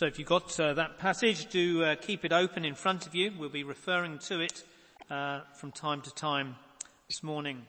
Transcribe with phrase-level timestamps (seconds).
[0.00, 3.14] So if you've got uh, that passage, do uh, keep it open in front of
[3.14, 3.34] you.
[3.38, 4.64] We'll be referring to it
[5.10, 6.56] uh, from time to time
[7.06, 7.66] this morning.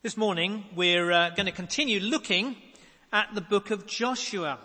[0.00, 2.56] This morning we're uh, going to continue looking
[3.12, 4.58] at the book of Joshua.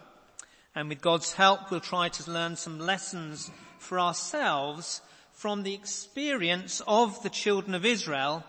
[0.74, 5.02] And with God's help we'll try to learn some lessons for ourselves
[5.34, 8.46] from the experience of the children of Israel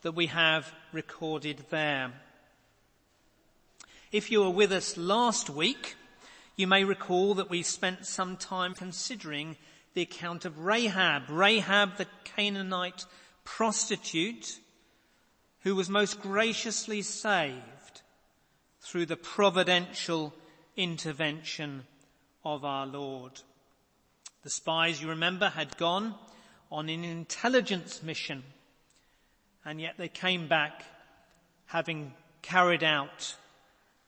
[0.00, 2.14] that we have recorded there.
[4.12, 5.96] If you were with us last week,
[6.54, 9.56] you may recall that we spent some time considering
[9.94, 13.06] the account of Rahab, Rahab the Canaanite
[13.44, 14.58] prostitute
[15.60, 18.02] who was most graciously saved
[18.82, 20.34] through the providential
[20.76, 21.84] intervention
[22.44, 23.40] of our Lord.
[24.42, 26.16] The spies, you remember, had gone
[26.70, 28.42] on an intelligence mission
[29.64, 30.84] and yet they came back
[31.64, 33.36] having carried out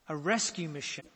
[0.09, 1.06] a rescue mission.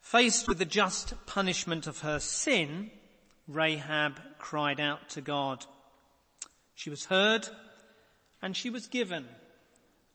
[0.00, 2.90] Faced with the just punishment of her sin,
[3.48, 5.66] Rahab cried out to God.
[6.74, 7.48] She was heard
[8.40, 9.26] and she was given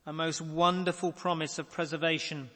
[0.06, 2.50] a most wonderful promise of preservation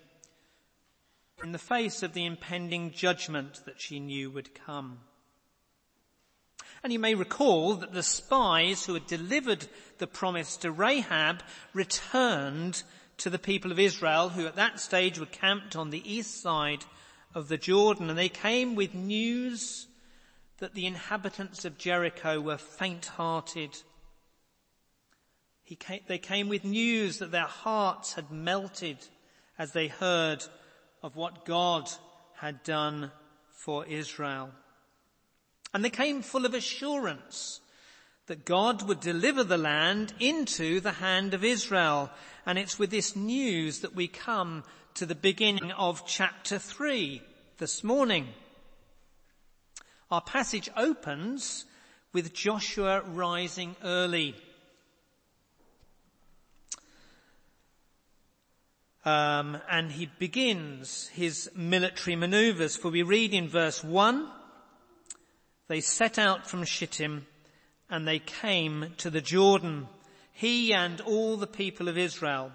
[1.44, 5.00] in the face of the impending judgment that she knew would come.
[6.86, 9.66] And you may recall that the spies who had delivered
[9.97, 11.41] the promise to Rahab
[11.73, 12.83] returned
[13.17, 16.86] to the people of Israel who at that stage were camped on the east side
[17.33, 19.88] of the Jordan and they came with news
[20.59, 23.75] that the inhabitants of Jericho were faint-hearted.
[25.80, 29.00] Came, they came with news that their hearts had melted
[29.58, 30.45] as they heard
[31.02, 31.89] of what God
[32.36, 33.11] had done
[33.50, 34.52] for Israel.
[35.76, 37.59] And they came full of assurance
[38.28, 42.09] that God would deliver the land into the hand of Israel.
[42.45, 47.22] And it's with this news that we come to the beginning of chapter three
[47.58, 48.30] this morning.
[50.09, 51.66] Our passage opens
[52.13, 54.34] with Joshua rising early.
[59.03, 64.31] Um, and he begins his military maneuvers for we read in verse one,
[65.68, 67.26] they set out from Shittim
[67.90, 69.88] and they came to the Jordan,
[70.31, 72.52] he and all the people of Israel.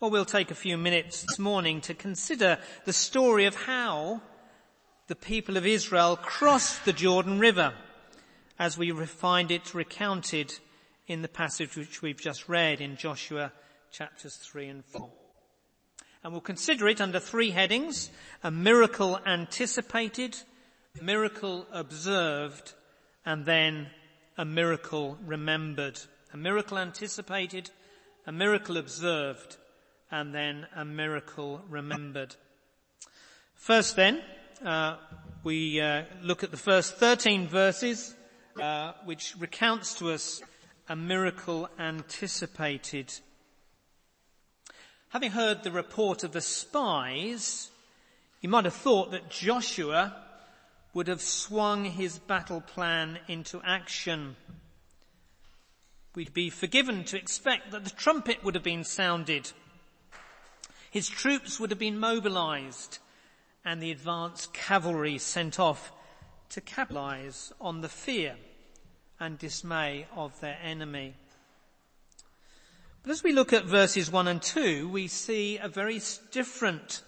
[0.00, 4.20] Well, we'll take a few minutes this morning to consider the story of how
[5.06, 7.74] the people of Israel crossed the Jordan River
[8.58, 10.52] as we find it recounted
[11.06, 13.52] in the passage which we've just read in Joshua
[13.90, 15.10] chapters 3 and 4.
[16.22, 18.10] And we'll consider it under three headings,
[18.42, 20.36] a miracle anticipated,
[21.02, 22.72] miracle observed,
[23.26, 23.88] and then
[24.38, 25.98] a miracle remembered.
[26.32, 27.70] A miracle anticipated,
[28.26, 29.56] a miracle observed,
[30.10, 32.36] and then a miracle remembered.
[33.54, 34.22] First then,
[34.64, 34.96] uh,
[35.42, 38.14] we uh, look at the first 13 verses,
[38.60, 40.42] uh, which recounts to us
[40.88, 43.12] a miracle anticipated.
[45.08, 47.70] Having heard the report of the spies,
[48.40, 50.23] you might have thought that Joshua
[50.94, 54.36] would have swung his battle plan into action.
[56.14, 59.50] We'd be forgiven to expect that the trumpet would have been sounded.
[60.90, 62.98] His troops would have been mobilized
[63.64, 65.92] and the advance cavalry sent off
[66.50, 68.36] to capitalize on the fear
[69.18, 71.14] and dismay of their enemy.
[73.02, 76.00] But as we look at verses 1 and 2, we see a very
[76.30, 77.02] different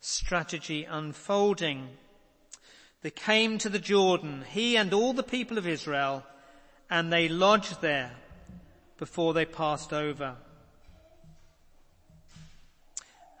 [0.00, 1.90] strategy unfolding.
[3.02, 6.24] They came to the Jordan, he and all the people of Israel,
[6.90, 8.12] and they lodged there
[8.98, 10.36] before they passed over.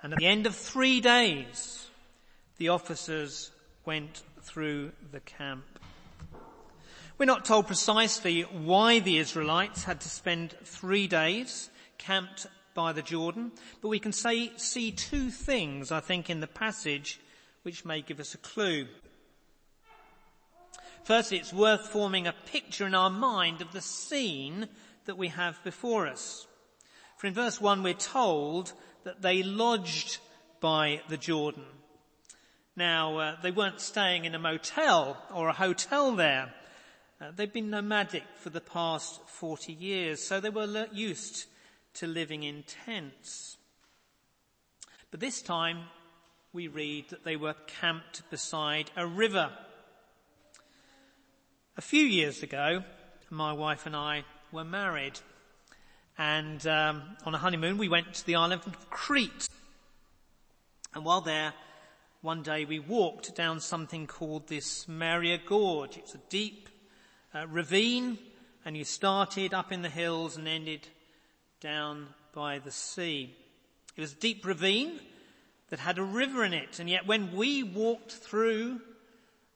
[0.02, 1.88] And at the end of three days,
[2.56, 3.50] the officers
[3.84, 5.64] went through the camp.
[7.18, 11.68] We're not told precisely why the Israelites had to spend three days
[11.98, 13.52] camped by the Jordan,
[13.82, 17.20] but we can say, see two things, I think, in the passage
[17.62, 18.86] which may give us a clue.
[21.10, 24.68] Firstly, it's worth forming a picture in our mind of the scene
[25.06, 26.46] that we have before us.
[27.16, 28.72] For in verse 1 we're told
[29.02, 30.18] that they lodged
[30.60, 31.64] by the Jordan.
[32.76, 36.54] Now, uh, they weren't staying in a motel or a hotel there.
[37.20, 41.46] Uh, they'd been nomadic for the past 40 years, so they were used
[41.94, 43.56] to living in tents.
[45.10, 45.86] But this time
[46.52, 49.50] we read that they were camped beside a river.
[51.76, 52.82] A few years ago,
[53.30, 55.20] my wife and I were married
[56.18, 59.48] And um, on a honeymoon, we went to the island of Crete.
[60.92, 61.54] And while there,
[62.20, 65.96] one day we walked down something called the Samaria Gorge.
[65.96, 66.68] It's a deep
[67.32, 68.18] uh, ravine,
[68.64, 70.88] and you started up in the hills and ended
[71.60, 73.34] down by the sea.
[73.96, 75.00] It was a deep ravine
[75.70, 78.80] that had a river in it, and yet when we walked through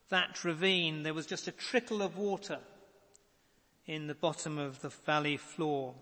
[0.08, 2.58] that ravine, there was just a trickle of water
[3.86, 5.94] in the bottom of the valley floor.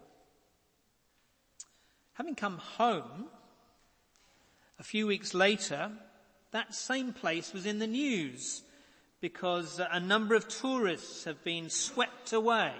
[2.14, 3.26] Having come home,
[4.78, 5.90] a few weeks later,
[6.50, 8.62] that same place was in the news
[9.20, 12.72] because a number of tourists have been swept away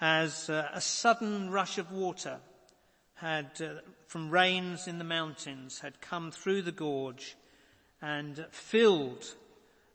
[0.00, 2.38] as uh, a sudden rush of water
[3.14, 7.36] had, uh, from rains in the mountains, had come through the gorge
[8.00, 9.34] and filled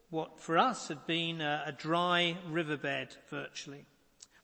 [0.10, 3.86] what for us had been a, a dry riverbed virtually.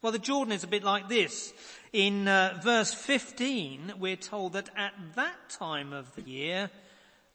[0.01, 1.53] Well, the Jordan is a bit like this.
[1.91, 6.69] In uh, verse 15, we're told that at that time of the year,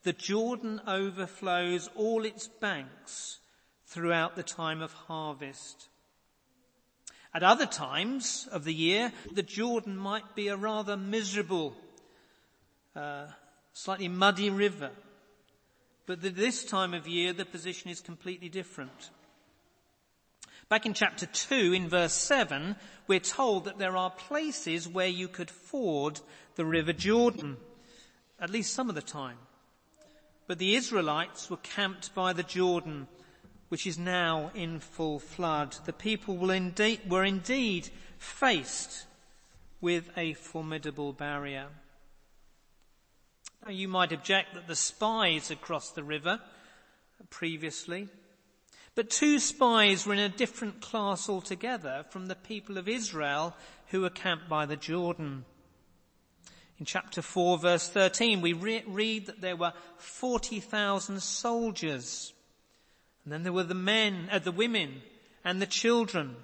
[0.02, 3.40] the Jordan overflows all its banks
[3.86, 5.88] throughout the time of harvest.
[7.34, 11.74] At other times of the year, the Jordan might be a rather miserable,
[12.96, 13.26] uh,
[13.72, 14.90] slightly muddy river.
[16.06, 19.10] But this time of year, the position is completely different.
[20.68, 25.28] Back in chapter 2 in verse 7, we're told that there are places where you
[25.28, 26.20] could ford
[26.56, 27.56] the river Jordan,
[28.40, 29.38] at least some of the time.
[30.46, 33.08] But the Israelites were camped by the Jordan,
[33.68, 35.76] which is now in full flood.
[35.86, 39.06] The people were indeed faced
[39.80, 41.68] with a formidable barrier.
[43.64, 46.38] Now you might object that the spies had crossed the river
[47.30, 48.08] previously.
[48.94, 53.56] But two spies were in a different class altogether from the people of Israel
[53.86, 55.46] who were camped by the Jordan.
[56.78, 62.34] In chapter 4 verse 13 we re- read that there were 40,000 soldiers.
[63.24, 65.00] And then there were the men, uh, the women
[65.42, 66.36] and the children,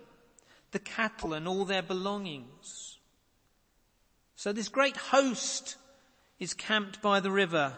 [0.70, 2.98] the cattle and all their belongings.
[4.36, 5.76] So this great host
[6.40, 7.74] is camped by the river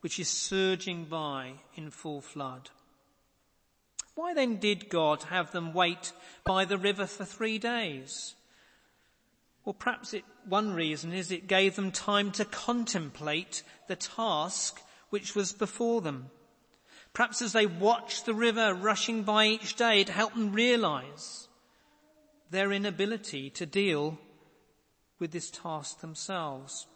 [0.00, 2.70] which is surging by in full flood.
[4.14, 6.12] Why then did God have them wait
[6.44, 8.34] by the river for three days?
[9.64, 15.34] Well, perhaps it, one reason is it gave them time to contemplate the task which
[15.34, 16.30] was before them.
[17.12, 21.48] Perhaps as they watched the river rushing by each day, it helped them realize
[22.50, 24.18] their inability to deal
[25.18, 26.86] with this task themselves.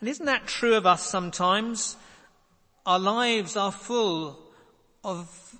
[0.00, 1.96] And isn't that true of us sometimes?
[2.86, 4.38] Our lives are full
[5.04, 5.56] of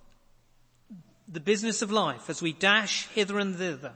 [1.29, 3.93] the business of life as we dash hither and thither.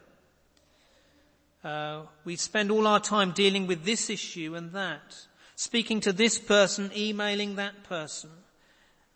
[1.64, 5.26] Uh, we spend all our time dealing with this issue and that,
[5.56, 8.30] speaking to this person, emailing that person,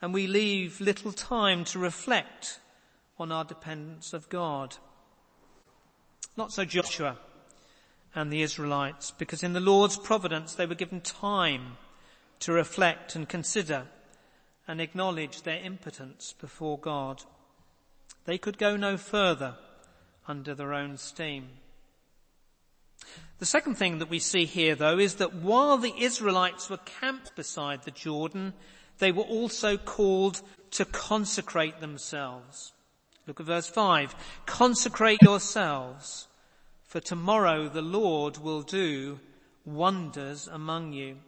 [0.01, 2.59] and we leave little time to reflect
[3.19, 4.77] on our dependence of God.
[6.39, 7.19] Not so Joshua
[8.15, 11.77] and the Israelites, because in the Lord's providence they were given time
[12.41, 13.87] to reflect and consider
[14.67, 17.23] and acknowledge their impotence before God.
[18.25, 19.57] They could go no further
[20.27, 21.49] under their own steam.
[23.39, 27.35] The second thing that we see here though is that while the Israelites were camped
[27.37, 28.53] beside the Jordan,
[28.99, 32.73] they were also called to consecrate themselves.
[33.27, 34.15] Look at verse 5.
[34.47, 36.29] Consecrate yourselves,
[36.89, 39.21] for tomorrow the Lord will do
[39.65, 41.19] wonders among you.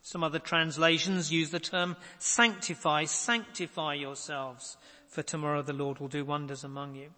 [0.00, 4.78] Some other translations use the term sanctify, sanctify yourselves
[5.08, 7.10] for tomorrow the Lord will do wonders among you.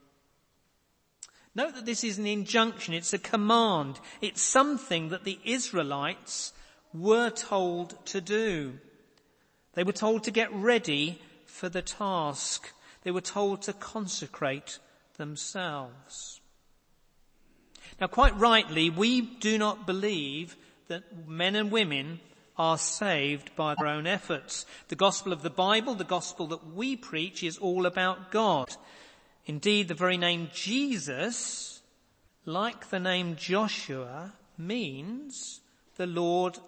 [1.54, 6.52] Note that this is an injunction, it's a command, it's something that the Israelites
[6.92, 8.78] were told to do.
[9.72, 12.72] They were told to get ready for the task.
[13.02, 14.78] They were told to consecrate
[15.16, 16.40] themselves.
[18.00, 20.56] Now quite rightly, we do not believe
[20.88, 22.20] that men and women
[22.58, 24.66] are saved by their own efforts.
[24.88, 28.74] The gospel of the Bible, the gospel that we preach is all about God.
[29.46, 31.82] Indeed, the very name Jesus,
[32.44, 35.60] like the name Joshua, means
[35.96, 36.58] the Lord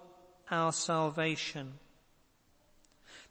[0.51, 1.73] our salvation.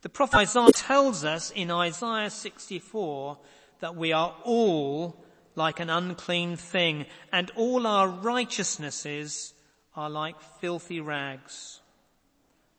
[0.03, 3.39] The prophet Isaiah tells us in Isaiah 64
[3.81, 5.17] that we are all
[5.59, 9.53] like an unclean thing and all our righteousnesses
[9.95, 11.81] are like filthy rags.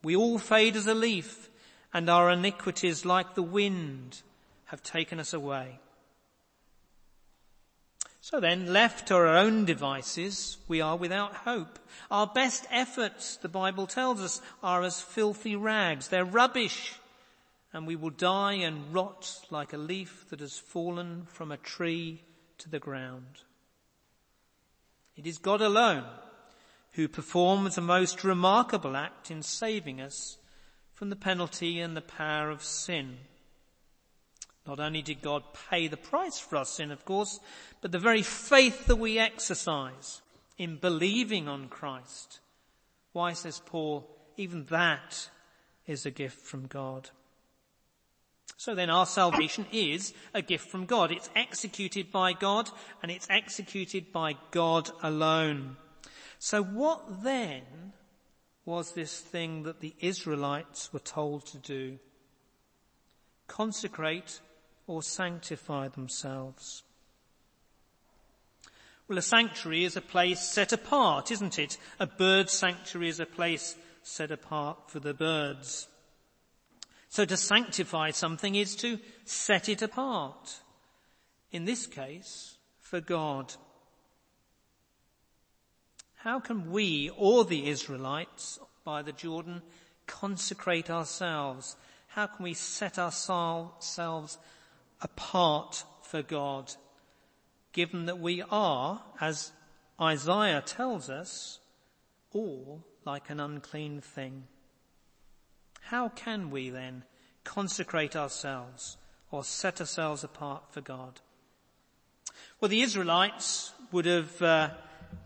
[0.02, 1.50] We all fade as a leaf
[1.94, 4.22] and our iniquities like the wind
[4.66, 5.80] have taken us away.
[8.22, 11.80] So then, left to our own devices, we are without hope.
[12.12, 16.10] Our best efforts, the Bible tells us, are as filthy rags.
[16.10, 16.94] They're rubbish.
[17.74, 22.22] And we will die and rot like a leaf that has fallen from a tree
[22.60, 23.44] to the ground.
[25.16, 26.06] It is God alone
[26.94, 30.38] who performs a most remarkable act in saving us
[30.94, 33.18] from the penalty and the power of sin.
[34.68, 37.40] Not only did God pay the price for our sin, of course,
[37.82, 40.22] but the very faith that we exercise
[40.58, 42.40] in believing on Christ.
[43.14, 45.30] Why, says Paul, even that
[45.88, 47.10] is a gift from God.
[48.60, 51.14] So then our salvation is a gift from God.
[51.14, 52.70] It's executed by God
[53.02, 55.78] and it's executed by God alone.
[56.40, 57.64] So what then
[58.66, 62.00] was this thing that the Israelites were told to do?
[63.48, 64.42] Consecrate
[64.88, 66.84] or sanctify themselves.
[69.08, 71.78] Well, a sanctuary is a place set apart, isn't it?
[71.98, 75.88] A bird sanctuary is a place set apart for the birds.
[77.10, 80.62] So to sanctify something is to set it apart.
[81.52, 83.54] In this case, for God.
[86.16, 89.62] How can we or the Israelites by the Jordan
[90.06, 91.76] consecrate ourselves?
[92.08, 94.38] How can we set ourselves
[95.02, 96.74] apart for God,
[97.74, 99.52] given that we are, as
[100.02, 101.60] Isaiah tells us,
[102.32, 104.44] all like an unclean thing.
[105.90, 107.04] How can we then
[107.44, 108.98] consecrate ourselves
[109.32, 111.22] or set ourselves apart for God?
[112.60, 114.70] Well, the Israelites would have uh,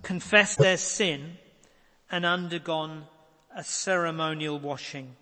[0.04, 1.38] confessed their sin
[2.10, 3.06] and undergone
[3.56, 5.16] a ceremonial washing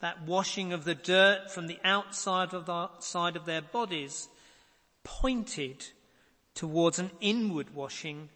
[0.00, 4.28] that washing of the dirt from the outside of the side of their bodies
[5.04, 5.86] pointed
[6.54, 8.28] towards an inward washing.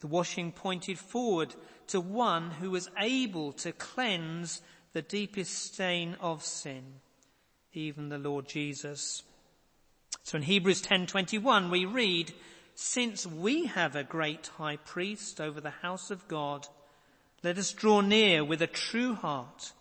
[0.00, 1.54] The washing pointed forward
[1.90, 6.82] to one who was able to cleanse the deepest stain of sin,
[7.72, 9.22] even the Lord Jesus.
[10.22, 12.32] So in Hebrews 10:21 we read,
[12.74, 16.66] since we have a great high priest over the house of God,
[17.42, 19.72] let us draw near with a true heart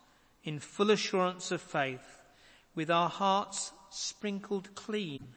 [0.43, 2.21] in full assurance of faith,
[2.73, 5.35] with our hearts sprinkled clean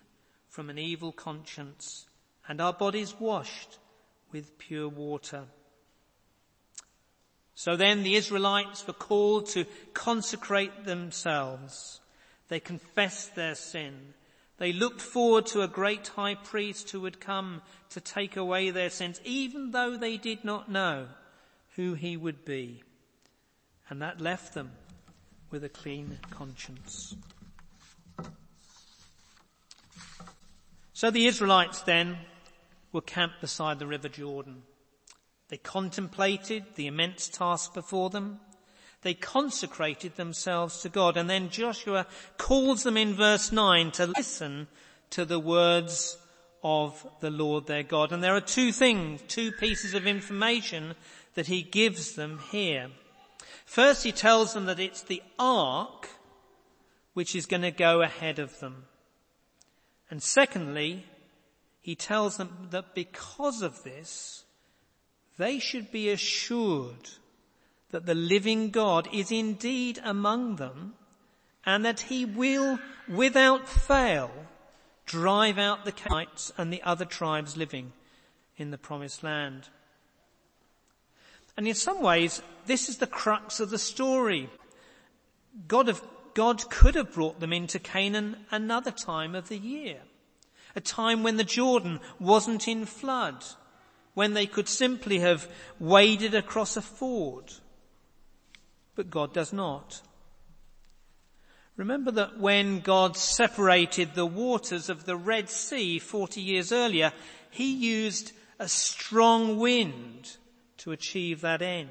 [0.49, 2.07] from an evil conscience
[2.49, 3.79] and our bodies washed
[4.31, 5.47] with pure water.
[7.55, 12.01] So then the Israelites were called to consecrate themselves.
[12.49, 14.15] They confessed their sin.
[14.59, 18.91] They looked forward to a great high priest who would come to take away their
[18.91, 21.09] sins, even though they did not know
[21.77, 22.83] who he would be.
[23.89, 24.73] And that left them
[25.51, 27.15] with a clean conscience.
[30.93, 32.19] So the Israelites then
[32.93, 34.63] were camped beside the river Jordan.
[35.53, 38.41] They contemplated the immense task before them.
[39.03, 41.19] They consecrated themselves to God.
[41.19, 42.07] And then Joshua
[42.39, 44.67] calls them in verse 9 to listen
[45.11, 46.17] to the words
[46.65, 48.13] of the Lord their God.
[48.13, 50.95] And there are two things, two pieces of information
[51.35, 52.89] that he gives them here.
[53.67, 56.09] First, he tells them that it's the ark
[57.13, 58.85] which is going to go ahead of them.
[60.09, 61.05] And secondly,
[61.83, 64.47] he tells them that because of this,
[65.39, 67.11] they should be assured
[67.91, 70.95] that the living God is indeed among them
[71.65, 74.31] and that he will, without fail,
[75.07, 77.93] drive out the Canaanites and the other tribes living
[78.57, 79.69] in the promised land.
[81.57, 84.49] And in some ways, this is the crux of the story.
[85.69, 86.03] God, have,
[86.35, 89.99] God could have brought them into Canaan another time of the year.
[90.75, 93.45] A time when the Jordan wasn't in flood.
[94.15, 97.53] When they could simply have waded across a ford.
[98.95, 100.03] But God does not.
[101.77, 107.13] Remember that when God separated the waters of the Red Sea 40 years earlier,
[107.51, 110.37] he used a strong wind
[110.79, 111.89] to achieve that end.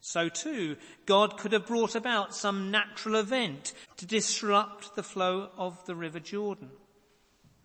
[0.00, 5.84] So too, God could have brought about some natural event to disrupt the flow of
[5.86, 6.70] the River Jordan.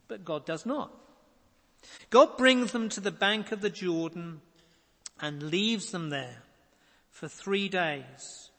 [0.07, 0.91] But God does not.
[2.09, 4.41] God brings them to the bank of the Jordan
[5.19, 6.43] and leaves them there
[7.09, 8.49] for three days,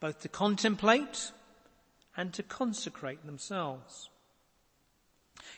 [0.00, 1.32] both to contemplate
[2.16, 4.10] and to consecrate themselves.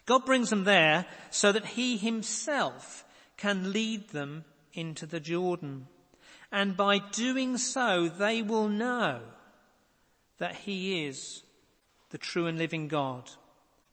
[0.07, 3.05] God brings them there so that He Himself
[3.37, 5.87] can lead them into the Jordan.
[6.53, 9.21] And by doing so, they will know
[10.39, 11.43] that he is
[12.11, 13.31] the true and living God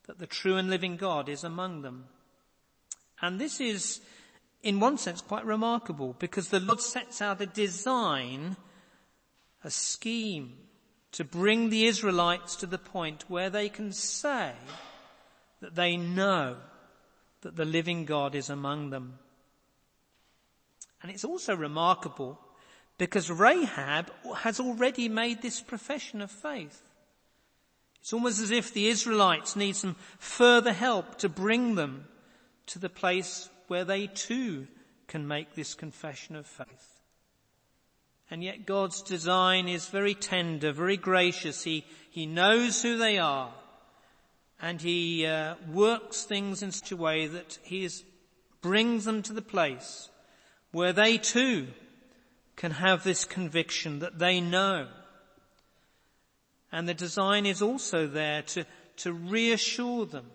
[0.08, 2.06] that the true and living God is among them.
[3.22, 4.00] And this is,
[4.64, 8.58] in one sense, quite remarkable because the Lord sets out a design,
[9.64, 10.54] a scheme
[11.12, 14.54] to bring the Israelites to the point where they can say
[15.62, 16.58] that they know
[17.42, 19.20] that the living God is among them.
[21.02, 22.40] And it's also remarkable
[22.98, 26.82] because Rahab has already made this profession of faith.
[28.02, 32.06] It's almost as if the Israelites need some further help to bring them
[32.68, 34.68] to the place where they too
[35.08, 37.02] can make this confession of faith.
[38.30, 41.64] And yet God's design is very tender, very gracious.
[41.64, 43.54] He, he knows who they are
[44.62, 48.04] and he uh, works things in such a way that he is,
[48.62, 50.10] brings them to the place
[50.72, 51.68] where they too
[52.56, 54.88] can have this conviction that they know.
[56.78, 58.64] And the design is also there to,
[58.98, 60.28] to reassure them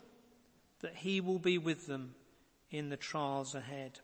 [0.80, 2.16] that he will be with them
[2.68, 4.00] in the trials ahead.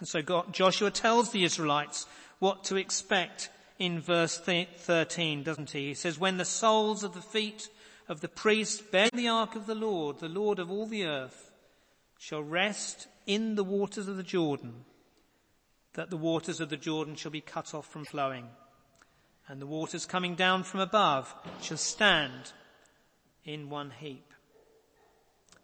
[0.00, 2.06] And so God, Joshua tells the Israelites
[2.40, 5.86] what to expect in verse 13, doesn't he?
[5.86, 7.68] He says, when the soles of the feet
[8.08, 11.52] of the priests bearing the ark of the Lord, the Lord of all the earth,
[12.18, 14.84] shall rest in the waters of the Jordan,
[15.92, 18.48] that the waters of the Jordan shall be cut off from flowing,
[19.50, 22.52] and the waters coming down from above shall stand
[23.44, 24.32] in one heap.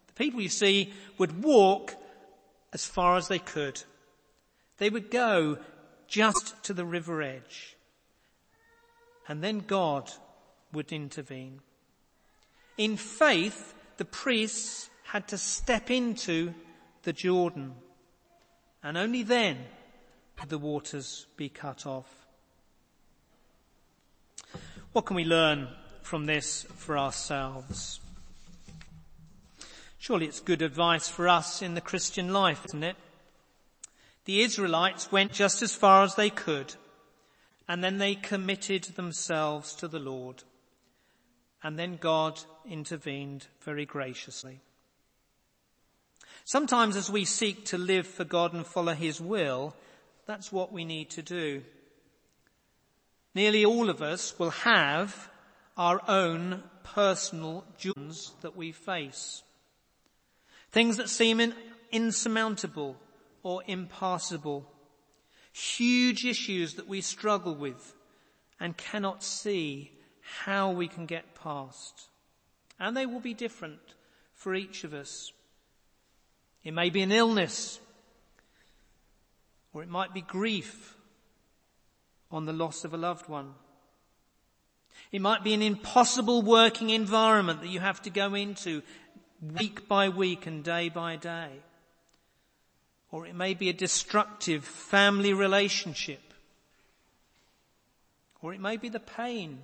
[0.08, 1.94] The people, you see, would walk
[2.72, 3.80] as far as they could.
[4.78, 5.58] They would go
[6.08, 7.76] just to the river edge.
[9.28, 10.10] And then God
[10.72, 11.60] would intervene.
[12.76, 16.54] In faith, the priests had to step into
[17.04, 17.74] the Jordan.
[18.82, 19.58] And only then
[20.34, 22.25] could the waters be cut off.
[24.96, 25.68] What can we learn
[26.00, 28.00] from this for ourselves?
[29.98, 32.96] Surely it's good advice for us in the Christian life, isn't it?
[34.24, 36.76] The Israelites went just as far as they could,
[37.68, 40.44] and then they committed themselves to the Lord.
[41.62, 44.60] And then God intervened very graciously.
[46.46, 49.76] Sometimes as we seek to live for God and follow His will,
[50.24, 51.64] that's what we need to do.
[53.36, 55.28] Nearly all of us will have
[55.76, 59.42] our own personal joys that we face.
[60.72, 61.52] Things that seem
[61.92, 62.96] insurmountable
[63.42, 64.64] or impassable.
[65.52, 67.94] Huge issues that we struggle with
[68.58, 72.08] and cannot see how we can get past.
[72.80, 73.96] And they will be different
[74.32, 75.30] for each of us.
[76.64, 77.80] It may be an illness,
[79.74, 80.96] or it might be grief
[82.30, 83.54] on the loss of a loved one.
[85.12, 88.82] It might be an impossible working environment that you have to go into
[89.40, 91.50] week by week and day by day.
[93.10, 96.34] Or it may be a destructive family relationship.
[98.42, 99.58] Or it may be the pain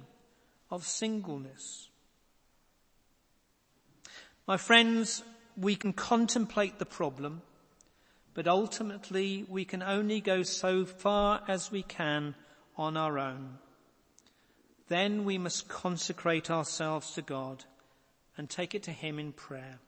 [0.71, 1.89] of singleness.
[4.47, 5.23] My friends,
[5.57, 7.43] we can contemplate the problem,
[8.35, 12.35] but ultimately we can only go so far as we can
[12.83, 13.59] on our own.
[14.89, 17.65] Then we must consecrate ourselves to God
[18.37, 19.79] and take it to Him in prayer.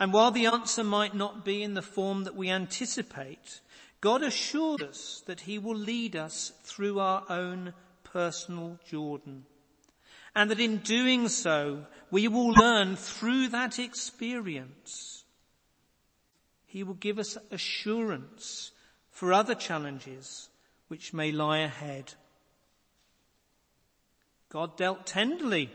[0.00, 3.60] And while the answer might not be in the form that we anticipate,
[4.00, 7.72] God assures us that He will lead us through our own
[8.04, 9.44] personal Jordan.
[10.34, 15.24] And that in doing so, we will learn through that experience.
[16.66, 18.70] He will give us assurance
[19.10, 20.48] for other challenges
[20.88, 22.14] which may lie ahead.
[24.48, 25.70] God dealt tenderly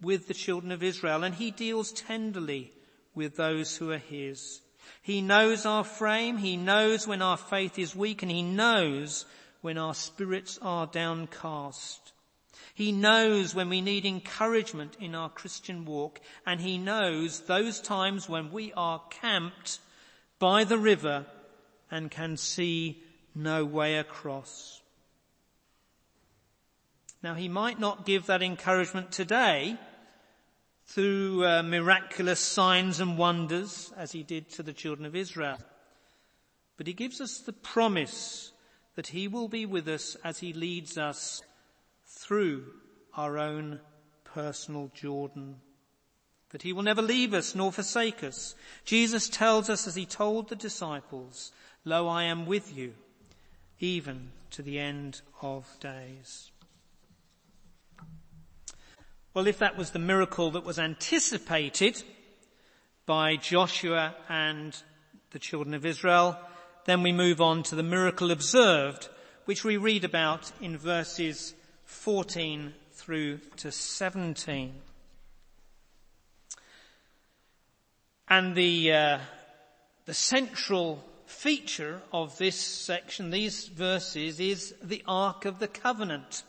[0.00, 2.72] with the children of Israel and he deals tenderly
[3.14, 4.60] with those who are his.
[5.02, 9.26] He knows our frame, he knows when our faith is weak and he knows
[9.60, 12.12] when our spirits are downcast.
[12.74, 18.28] He knows when we need encouragement in our Christian walk and he knows those times
[18.28, 19.78] when we are camped
[20.38, 21.26] by the river
[21.90, 23.02] and can see
[23.34, 24.80] no way across.
[27.22, 29.78] Now he might not give that encouragement today
[30.86, 35.58] through uh, miraculous signs and wonders as he did to the children of Israel.
[36.76, 38.52] But he gives us the promise
[38.96, 41.42] that he will be with us as he leads us
[42.06, 42.64] through
[43.16, 43.80] our own
[44.24, 45.56] personal Jordan.
[46.50, 48.54] That he will never leave us nor forsake us.
[48.84, 51.52] Jesus tells us as he told the disciples,
[51.84, 52.94] Lo, I am with you,
[53.82, 56.52] even to the end of days.
[59.34, 62.02] Well, if that was the miracle that was anticipated
[63.06, 64.76] by Joshua and
[65.30, 66.38] the children of Israel,
[66.84, 69.08] then we move on to the miracle observed,
[69.46, 74.74] which we read about in verses 14 through to 17.
[78.28, 79.18] And the, uh,
[80.04, 86.44] the central feature of this section, these verses, is the Ark of the Covenant.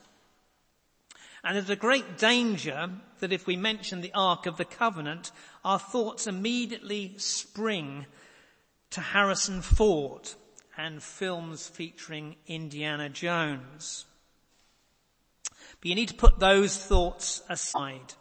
[1.44, 5.32] And there's a great danger that if we mention the Ark of the Covenant,
[5.66, 8.06] our thoughts immediately spring
[8.92, 10.30] to Harrison Ford
[10.78, 14.06] and films featuring Indiana Jones.
[15.80, 18.14] But you need to put those thoughts aside.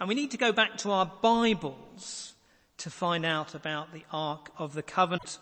[0.00, 2.34] And we need to go back to our Bibles
[2.78, 5.38] to find out about the Ark of the Covenant.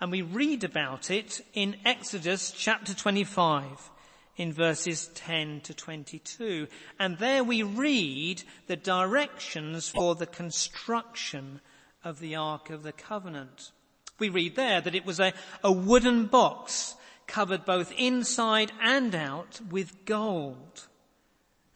[0.00, 3.90] And we read about it in Exodus chapter 25
[4.36, 6.66] in verses 10 to 22.
[6.98, 11.60] And there we read the directions for the construction
[12.02, 13.72] of the Ark of the Covenant.
[14.18, 16.94] We read there that it was a, a wooden box
[17.26, 20.88] covered both inside and out with gold.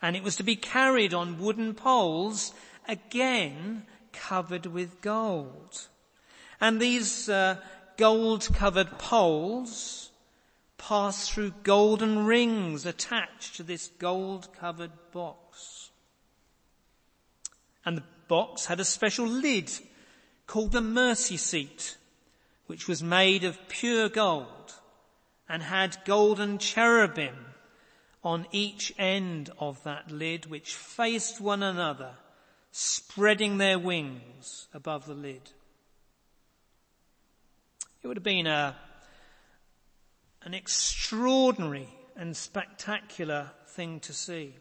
[0.01, 2.55] And it was to be carried on wooden poles,
[2.89, 5.89] again covered with gold.
[6.61, 7.57] And these uh,
[7.97, 10.11] gold covered poles
[10.77, 15.91] pass through golden rings attached to this gold covered box.
[17.87, 19.71] And the box had a special lid
[20.47, 21.97] called the mercy seat,
[22.67, 24.75] which was made of pure gold
[25.49, 27.37] and had golden cherubim
[28.23, 32.13] on each end of that lid, which faced one another,
[32.73, 35.51] spreading their wings above the lid.
[38.05, 38.77] It would have been a,
[40.43, 44.57] an extraordinary and spectacular thing to see.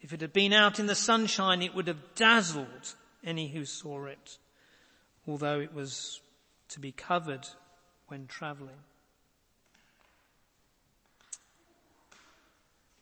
[0.00, 4.06] If it had been out in the sunshine, it would have dazzled any who saw
[4.06, 4.38] it,
[5.28, 6.20] although it was
[6.70, 7.46] to be covered
[8.08, 8.82] when travelling.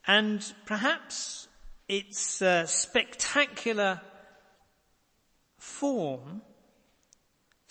[0.06, 1.48] And perhaps
[1.88, 4.02] its uh, spectacular
[5.56, 6.42] form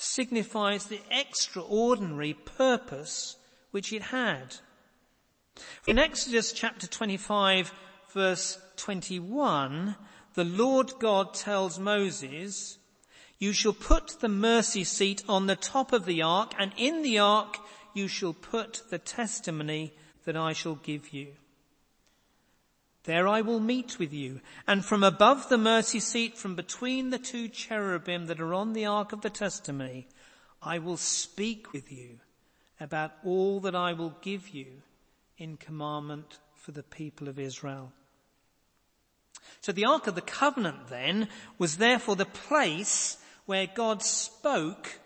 [0.10, 3.38] signifies the extraordinary purpose
[3.72, 4.56] which it had.
[5.88, 7.72] In Exodus chapter 25
[8.13, 9.95] verse 21,
[10.34, 12.78] the Lord God tells Moses,
[13.38, 17.19] you shall put the mercy seat on the top of the ark and in the
[17.19, 17.58] ark
[17.93, 19.93] you shall put the testimony
[20.26, 21.34] that I shall give you.
[23.10, 27.17] There I will meet with you, and from above the mercy seat, from between the
[27.17, 30.08] two cherubim that are on the ark of the testimony,
[30.62, 32.19] I will speak with you
[32.80, 34.84] about all that I will give you
[35.39, 37.91] in commandment for the people of Israel.
[39.62, 43.17] So the Ark of the Covenant then was therefore the place
[43.48, 45.00] where God spoke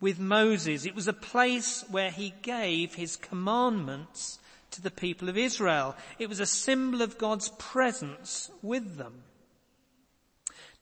[0.00, 0.84] with Moses.
[0.84, 4.40] It was a place where he gave his commandments
[4.76, 5.96] to the people of Israel.
[6.18, 9.22] It was a symbol of God's presence with them.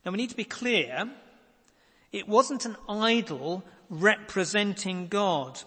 [0.04, 1.09] Now we need to be clear,
[2.12, 5.61] it wasn't an idol representing God.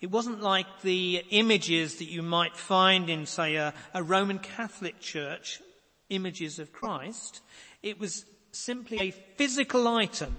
[0.00, 4.98] It wasn't like the images that you might find in, say, a, a Roman Catholic
[4.98, 5.60] church,
[6.08, 7.42] images of Christ.
[7.82, 10.36] It was simply a physical item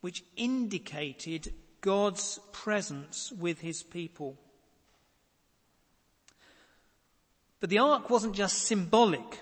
[0.00, 1.52] which indicated
[1.82, 4.38] God's presence with his people.
[7.62, 9.40] But the ark wasn't just symbolic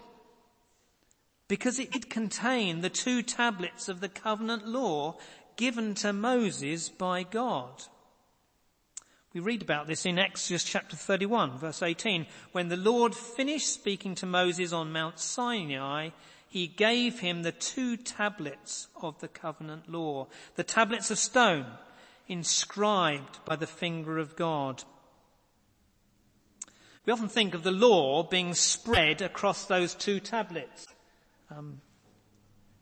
[1.49, 5.17] because it did contain the two tablets of the covenant law
[5.57, 7.83] given to Moses by God.
[9.33, 12.27] We read about this in Exodus chapter 31 verse 18.
[12.53, 16.11] When the Lord finished speaking to Moses on Mount Sinai,
[16.47, 21.65] he gave him the two tablets of the covenant law, the tablets of stone
[22.29, 24.85] inscribed by the finger of God.
[27.11, 30.87] We often think of the law being spread across those two tablets.
[31.51, 31.81] Um,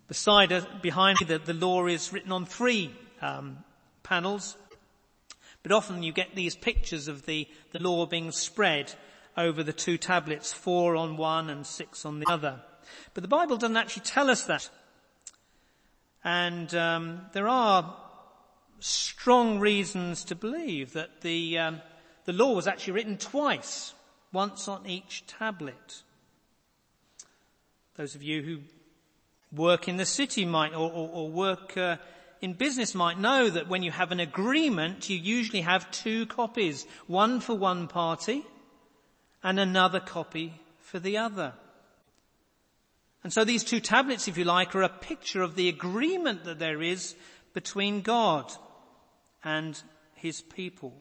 [0.07, 3.65] beside, uh, behind the, the law is written on three um,
[4.03, 4.59] panels,
[5.63, 8.93] but often you get these pictures of the, the law being spread
[9.35, 12.61] over the two tablets, four on one and six on the other.
[13.15, 14.69] But the Bible doesn't actually tell us that.
[16.23, 17.97] And um, there are
[18.79, 21.81] strong reasons to believe that the um,
[22.27, 23.95] the law was actually written twice
[24.33, 26.03] once on each tablet.
[27.97, 28.59] Those of you who
[29.53, 31.97] work in the city might, or, or, or work uh,
[32.41, 36.87] in business might know that when you have an agreement, you usually have two copies,
[37.07, 38.45] one for one party
[39.43, 41.53] and another copy for the other.
[43.25, 46.59] And so these two tablets, if you like, are a picture of the agreement that
[46.59, 47.17] there is
[47.53, 48.53] between God
[49.43, 49.81] and
[50.15, 50.95] his people.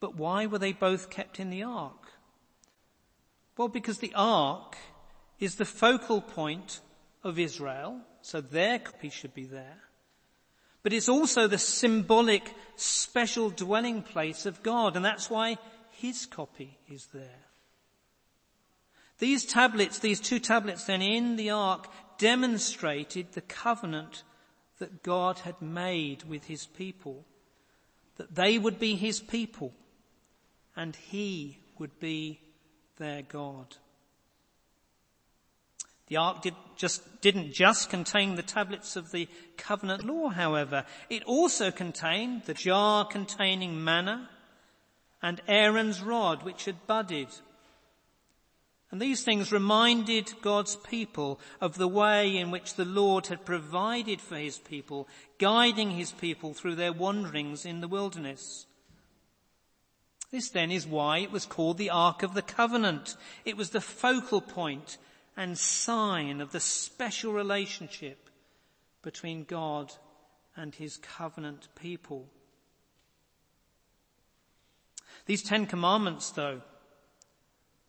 [0.00, 2.12] But why were they both kept in the ark?
[3.56, 4.76] Well, because the ark
[5.38, 6.80] is the focal point
[7.24, 9.78] of Israel, so their copy should be there.
[10.82, 15.56] But it's also the symbolic special dwelling place of God, and that's why
[15.90, 17.46] his copy is there.
[19.18, 24.22] These tablets, these two tablets then in the ark demonstrated the covenant
[24.78, 27.24] that God had made with his people.
[28.18, 29.72] That they would be his people
[30.76, 32.40] and he would be
[32.98, 33.76] their God.
[36.08, 40.84] The ark did just, didn't just contain the tablets of the covenant law, however.
[41.10, 44.28] It also contained the jar containing manna
[45.20, 47.28] and Aaron's rod, which had budded
[48.90, 54.20] and these things reminded God's people of the way in which the Lord had provided
[54.20, 55.08] for his people,
[55.38, 58.66] guiding his people through their wanderings in the wilderness.
[60.36, 63.16] This then is why it was called the Ark of the Covenant.
[63.46, 64.98] It was the focal point
[65.34, 68.28] and sign of the special relationship
[69.00, 69.94] between God
[70.54, 72.28] and his covenant people.
[75.24, 76.60] These Ten Commandments, though,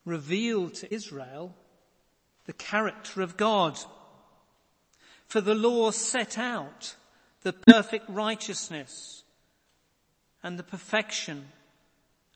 [0.05, 1.53] revealed to Israel
[2.45, 3.77] the character of God.
[5.25, 6.95] For the law set out
[7.41, 9.25] the perfect righteousness
[10.41, 11.49] and the perfection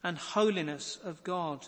[0.04, 1.68] and holiness of God.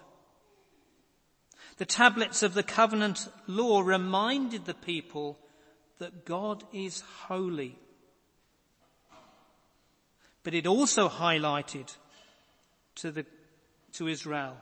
[1.77, 5.39] The tablets of the covenant law reminded the people
[5.99, 7.77] that God is holy.
[10.43, 11.95] But it also highlighted
[12.95, 13.25] to the,
[13.93, 14.57] to Israel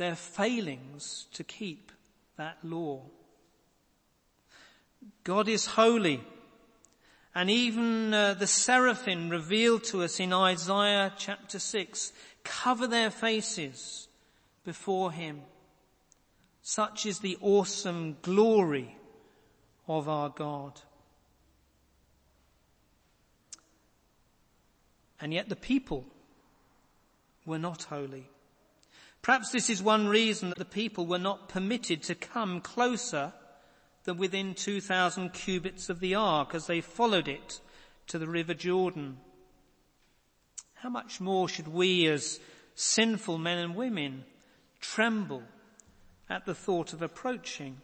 [0.00, 1.92] their failings to keep
[2.38, 3.02] that law.
[5.24, 6.22] God is holy.
[7.34, 12.12] And even uh, the seraphim revealed to us in Isaiah chapter 6
[12.44, 14.08] cover their faces
[14.64, 15.42] before him.
[16.62, 18.96] Such is the awesome glory
[19.88, 20.80] of our God.
[25.20, 26.06] And yet the people
[27.44, 28.28] were not holy.
[29.22, 33.32] Perhaps this is one reason that the people were not permitted to come closer
[34.04, 37.60] than within 2,000 cubits of the ark as they followed it
[38.06, 39.18] to the river Jordan.
[40.82, 42.40] How much more should we as
[42.74, 44.24] sinful men and women
[44.80, 45.42] tremble
[46.30, 47.82] at the thought of approaching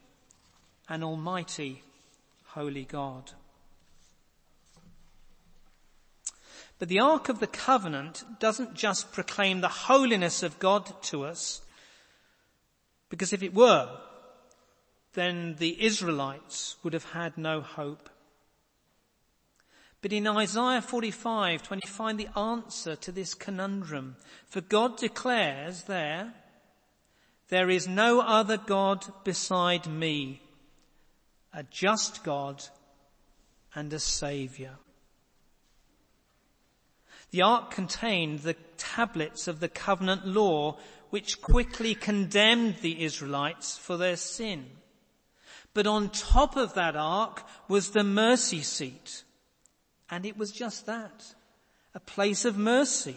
[0.88, 1.82] an almighty
[2.46, 3.32] holy God?
[6.78, 11.60] But the Ark of the Covenant doesn't just proclaim the holiness of God to us,
[13.10, 13.90] because if it were,
[15.12, 18.08] then the Israelites would have had no hope.
[20.06, 24.14] But in Isaiah 45, when you find the answer to this conundrum,
[24.46, 26.32] for God declares there,
[27.48, 30.42] there is no other God beside me,
[31.52, 32.62] a just God
[33.74, 34.78] and a saviour.
[37.32, 40.78] The ark contained the tablets of the covenant law
[41.10, 44.66] which quickly condemned the Israelites for their sin.
[45.74, 49.24] But on top of that ark was the mercy seat.
[50.10, 51.34] And it was just that.
[51.94, 53.16] A place of mercy.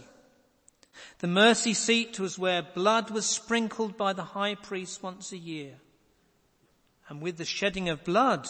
[1.20, 5.76] The mercy seat was where blood was sprinkled by the high priest once a year.
[7.08, 8.48] And with the shedding of blood,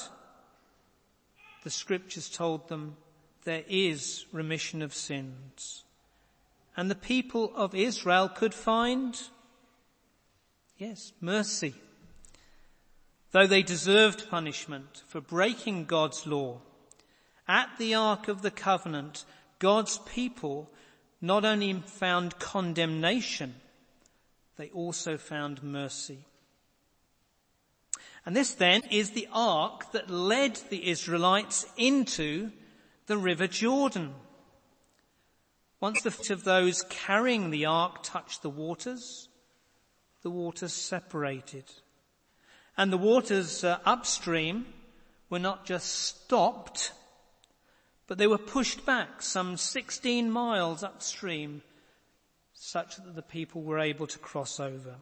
[1.64, 2.98] the scriptures told them
[3.44, 5.84] there is remission of sins.
[6.76, 9.20] And the people of Israel could find,
[10.78, 11.74] yes, mercy.
[13.32, 16.62] Though they deserved punishment for breaking God's law,
[17.50, 19.26] at the Ark of the Covenant,
[19.58, 20.72] God's people
[21.20, 23.56] not only found condemnation,
[24.56, 26.26] they also found mercy.
[28.26, 32.52] And this then is the ark that led the Israelites into
[33.08, 34.14] the river Jordan.
[35.80, 39.30] Once the feet of those carrying the ark touched the waters,
[40.22, 41.64] the waters separated.
[42.78, 44.66] And the waters uh, upstream
[45.30, 46.92] were not just stopped,
[48.10, 51.62] but they were pushed back some 16 miles upstream
[52.54, 54.96] such that the people were able to cross over.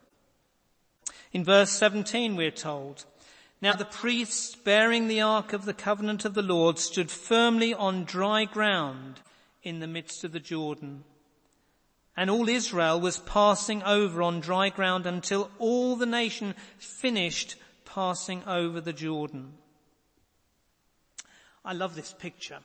[1.32, 3.06] In verse 17 we're told,
[3.62, 8.04] now the priests bearing the ark of the covenant of the Lord stood firmly on
[8.04, 9.22] dry ground
[9.64, 11.06] in the midst of the Jordan.
[12.18, 18.44] And all Israel was passing over on dry ground until all the nation finished passing
[18.46, 19.54] over the Jordan.
[21.64, 22.60] I love this picture.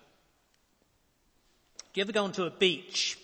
[1.94, 3.18] You ever go onto a beach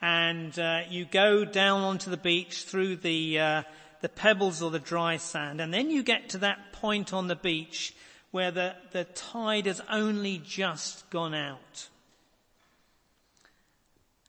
[0.00, 3.62] and uh, you go down onto the beach through the uh,
[4.00, 7.36] the pebbles or the dry sand, and then you get to that point on the
[7.36, 7.94] beach
[8.30, 11.88] where the, the tide has only just gone out.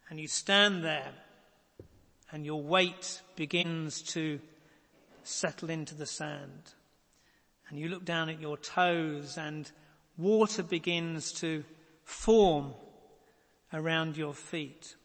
[0.10, 1.12] And you stand there
[2.32, 4.40] and your weight begins to
[5.24, 6.74] settle into the sand.
[7.68, 9.70] And you look down at your toes and
[10.18, 11.64] water begins to
[12.04, 12.74] form
[13.74, 14.96] around your feet.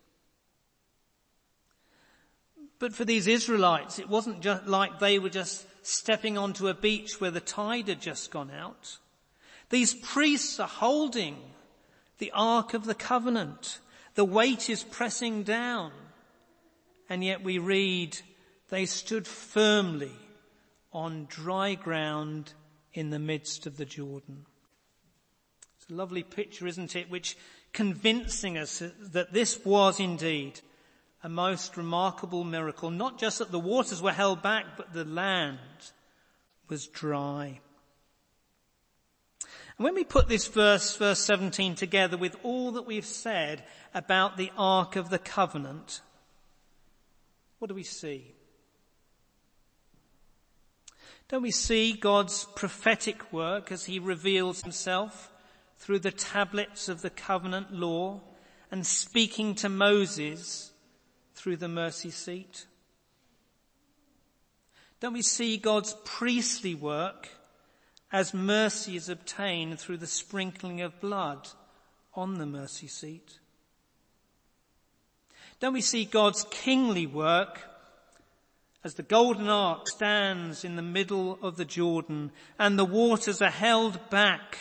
[2.78, 7.20] But for these Israelites, it wasn't just like they were just stepping onto a beach
[7.20, 8.98] where the tide had just gone out.
[9.70, 11.36] These priests are holding
[12.18, 13.80] the Ark of the Covenant.
[14.14, 15.92] The weight is pressing down.
[17.08, 18.18] And yet we read
[18.70, 20.12] they stood firmly
[20.92, 22.52] on dry ground
[22.92, 24.46] in the midst of the Jordan.
[25.76, 27.10] It's a lovely picture, isn't it?
[27.10, 27.36] Which
[27.74, 28.82] convincing us
[29.12, 30.60] that this was indeed
[31.22, 35.58] a most remarkable miracle, not just that the waters were held back, but the land
[36.68, 37.60] was dry.
[39.76, 44.36] And when we put this verse, verse 17 together with all that we've said about
[44.36, 46.00] the Ark of the Covenant,
[47.58, 48.34] what do we see?
[51.28, 55.32] Don't we see God's prophetic work as he reveals himself
[55.84, 58.18] through the tablets of the covenant law
[58.70, 60.72] and speaking to Moses
[61.34, 62.64] through the mercy seat?
[64.98, 67.28] Don't we see God's priestly work
[68.10, 71.48] as mercy is obtained through the sprinkling of blood
[72.14, 73.38] on the mercy seat?
[75.60, 77.60] Don't we see God's kingly work
[78.82, 83.50] as the golden ark stands in the middle of the Jordan and the waters are
[83.50, 84.56] held back?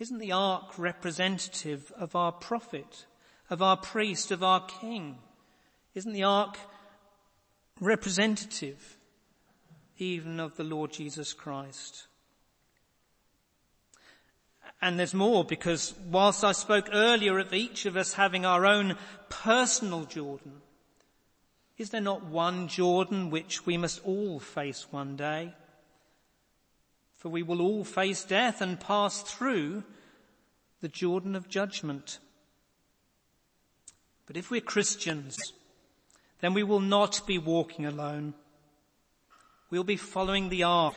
[0.00, 3.06] Isn't the ark representative of our prophet?
[3.50, 5.18] of our priest, of our king?
[5.94, 6.56] Isn't the ark
[7.80, 8.96] representative
[9.98, 12.06] even of the Lord Jesus Christ?
[14.80, 18.96] And there's more because whilst I spoke earlier of each of us having our own
[19.28, 20.62] personal Jordan,
[21.76, 25.54] is there not one Jordan which we must all face one day?
[27.20, 29.84] For we will all face death and pass through
[30.80, 32.18] the Jordan of judgment.
[34.26, 35.36] But if we're Christians,
[36.40, 38.32] then we will not be walking alone.
[39.68, 40.94] We'll be following the ark,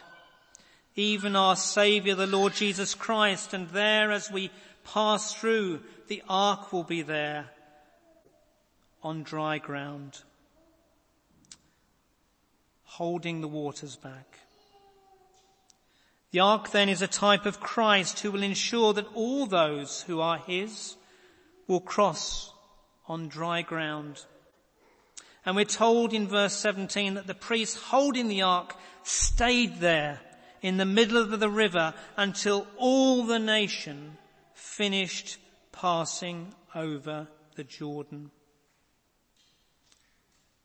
[0.95, 4.49] even our Saviour, the Lord Jesus Christ, and there as we
[4.85, 7.49] pass through, the ark will be there
[9.03, 10.21] on dry ground,
[12.85, 14.39] holding the waters back.
[16.33, 20.19] The ark then is a type of Christ who will ensure that all those who
[20.19, 20.95] are his
[21.67, 22.51] will cross
[23.07, 24.25] on dry ground.
[25.45, 30.21] And we're told in verse 17 that the priest holding the ark stayed there
[30.63, 34.17] in the middle of the river until all the nation
[34.55, 35.37] finished
[35.71, 38.31] passing over the Jordan.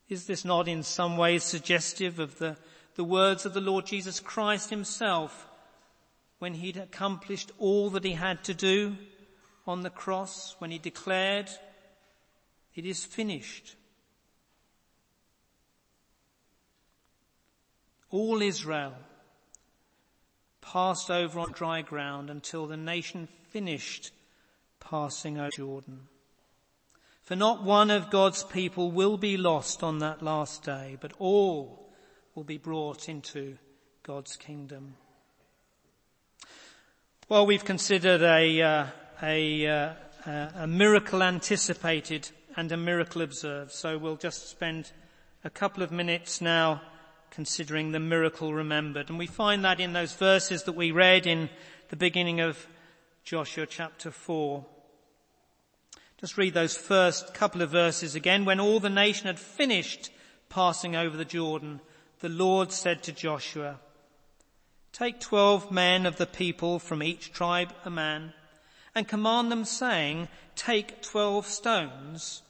[0.09, 2.57] Is this not in some ways suggestive of the,
[2.95, 5.45] the words of the Lord Jesus Christ himself
[6.39, 8.97] when he'd accomplished all that he had to do
[9.67, 11.51] on the cross, when he declared,
[12.75, 13.75] it is finished.
[18.11, 18.95] All Israel
[20.61, 24.13] passed over on dry ground until the nation finished
[24.81, 26.01] passing over Jordan.
[27.23, 31.93] For not one of God's people will be lost on that last day, but all
[32.35, 33.59] will be brought into
[34.03, 34.95] God's kingdom.
[37.31, 38.87] Well, we've considered a, uh,
[39.23, 39.93] a, uh,
[40.55, 43.71] a miracle anticipated and a miracle observed.
[43.71, 44.91] So we'll just spend
[45.45, 46.81] a couple of minutes now
[47.31, 49.11] considering the miracle remembered.
[49.11, 51.51] And we find that in those verses that we read in
[51.91, 52.67] the beginning of
[53.25, 54.65] Joshua chapter 4.
[56.17, 58.47] Just read those first couple of verses again.
[58.47, 60.09] When all the nation had finished
[60.49, 61.83] passing over the Jordan,
[62.21, 63.81] the Lord said to Joshua,
[64.99, 68.33] Take twelve men of the people from each tribe a man,
[68.97, 70.27] and command them saying,
[70.57, 72.43] Take twelve stones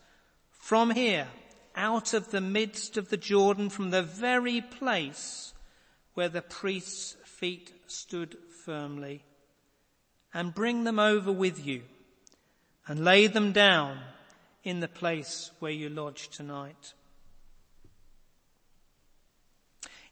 [0.48, 1.28] from here,
[1.76, 5.52] out of the midst of the Jordan, from the very place
[6.14, 9.24] where the priest's feet stood firmly,
[10.32, 11.82] and bring them over with you,
[12.86, 13.98] and lay them down
[14.64, 16.94] in the place where you lodge tonight.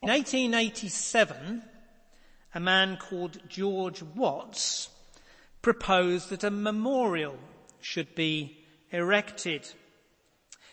[0.02, 1.62] In 1887,
[2.56, 4.88] a man called George Watts
[5.60, 7.36] proposed that a memorial
[7.82, 8.56] should be
[8.90, 9.70] erected.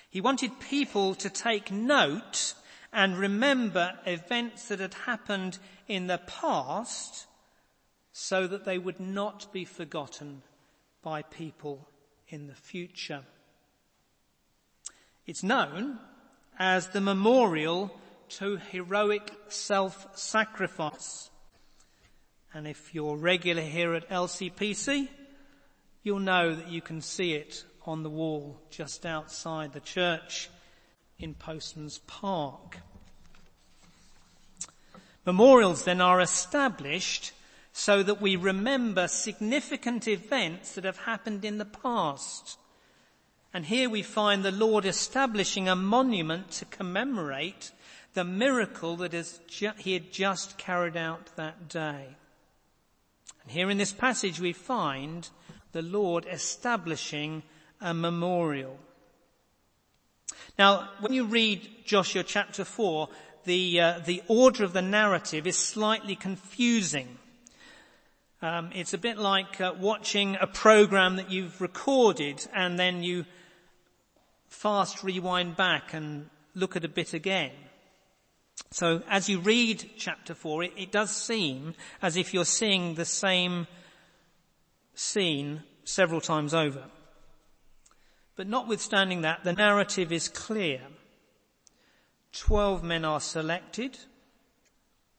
[0.10, 2.54] He wanted people to take note
[2.94, 5.60] and remember events that had happened
[5.90, 7.28] in the past
[8.14, 10.42] so that they would not be forgotten
[11.02, 11.90] by people
[12.30, 13.26] in the future.
[15.26, 16.00] It's known
[16.58, 17.94] as the memorial
[18.38, 21.30] to heroic self-sacrifice.
[22.54, 25.08] And if you're regular here at LCPC,
[26.04, 30.50] you'll know that you can see it on the wall just outside the church
[31.18, 32.78] in Postman's Park.
[35.26, 37.32] Memorials then are established
[37.72, 42.60] so that we remember significant events that have happened in the past.
[43.52, 47.72] And here we find the Lord establishing a monument to commemorate
[48.14, 49.14] the miracle that
[49.80, 52.16] he had just carried out that day.
[53.44, 55.30] And here in this passage we find
[55.72, 57.44] the Lord establishing
[57.82, 58.78] a memorial.
[60.58, 63.10] Now, when you read Joshua chapter 4,
[63.46, 67.18] the, uh, the order of the narrative is slightly confusing.
[68.42, 73.26] Um, it's a bit like uh, watching a program that you've recorded and then you
[74.48, 77.52] fast rewind back and look at a bit again.
[78.74, 83.06] So as you read chapter 4, it, it does seem as if you're seeing the
[83.06, 83.68] same
[84.96, 86.86] scene several times over.
[88.36, 90.82] But notwithstanding that, the narrative is clear.
[92.32, 94.00] Twelve men are selected,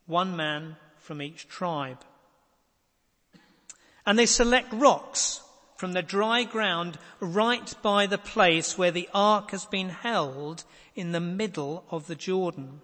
[0.06, 2.04] one man from each tribe.
[4.04, 5.40] And they select rocks
[5.76, 10.64] from the dry ground right by the place where the ark has been held
[10.96, 12.80] in the middle of the Jordan.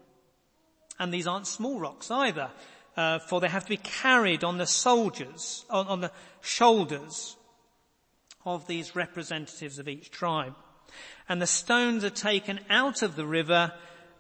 [1.01, 2.51] And these aren't small rocks either,
[2.95, 7.37] uh, for they have to be carried on the soldiers, on, on the shoulders
[8.45, 10.55] of these representatives of each tribe.
[11.27, 13.73] And the stones are taken out of the river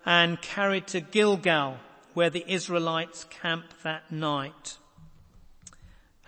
[0.07, 1.77] and carried to Gilgal,
[2.15, 4.79] where the Israelites camp that night.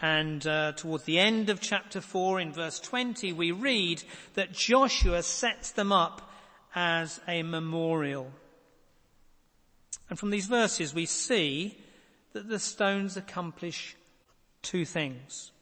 [0.02, 4.02] And uh, towards the end of chapter 4 in verse 20 we read
[4.34, 6.30] that Joshua sets them up
[6.74, 8.32] as a memorial.
[10.08, 11.78] And from these verses we see
[12.32, 13.96] that the stones accomplish
[14.62, 15.52] two things.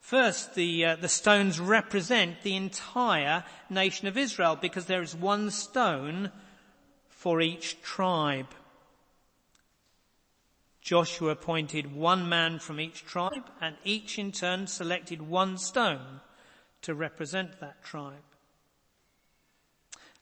[0.00, 5.50] First, the, uh, the stones represent the entire nation of Israel because there is one
[5.50, 6.30] stone
[7.08, 8.54] for each tribe.
[10.80, 16.20] Joshua appointed one man from each tribe and each in turn selected one stone
[16.82, 18.35] to represent that tribe.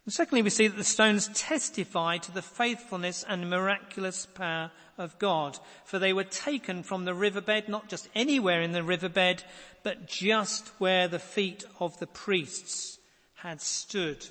[0.05, 5.19] And secondly, we see that the stones testify to the faithfulness and miraculous power of
[5.19, 9.43] God, for they were taken from the riverbed, not just anywhere in the riverbed,
[9.83, 12.99] but just where the feet of the priests
[13.35, 14.27] had stood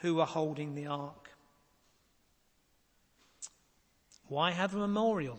[0.00, 1.30] who were holding the ark.
[4.28, 5.38] Why have a memorial?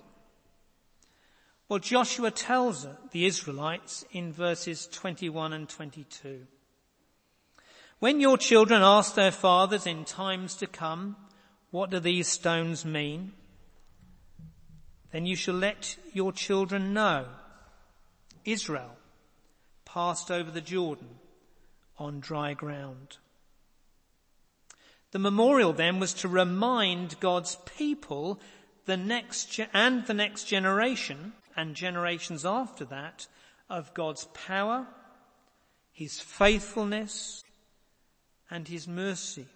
[1.68, 6.46] Well, Joshua tells the Israelites in verses 21 and 22.
[8.04, 11.16] When your children ask their fathers in times to come,
[11.72, 13.32] what do these stones mean?
[15.14, 17.28] Then you shall let your children know.
[18.44, 18.98] Israel
[19.86, 21.12] passed over the Jordan
[21.98, 23.20] on dry ground.
[25.12, 28.42] The memorial then was to remind God's people
[28.84, 33.28] the next ge- and the next generation and generations after that
[33.70, 34.88] of God's power,
[35.94, 37.43] His faithfulness,
[38.50, 39.48] and his mercy.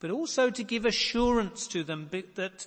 [0.00, 2.66] But also to give assurance to them that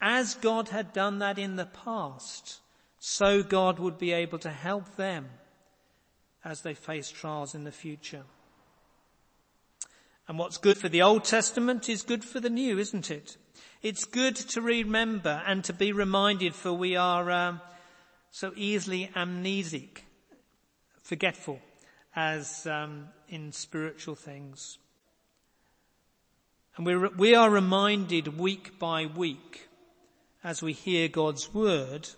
[0.00, 2.60] as God had done that in the past,
[2.98, 5.28] so God would be able to help them
[6.44, 8.22] as they face trials in the future.
[10.28, 13.36] And what's good for the Old Testament is good for the New, isn't it?
[13.82, 17.58] It's good to remember and to be reminded for we are uh,
[18.30, 20.02] so easily amnesic,
[21.02, 21.60] forgetful
[22.14, 24.78] as um, in spiritual things.
[26.76, 29.68] And we're, we are reminded week by week
[30.44, 32.08] as we hear God's word